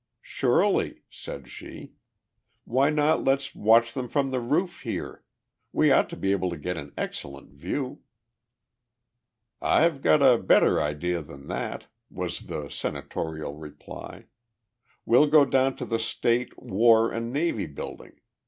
[0.23, 1.93] "Surely," said she.
[2.65, 5.23] "Why not let's watch them from the roof here?
[5.71, 8.01] We ought to able to get an excellent view."
[9.61, 14.25] "I've got a better idea than that," was the senatorial reply.
[15.05, 18.13] "We'll go down to the State, War, and Navy Building.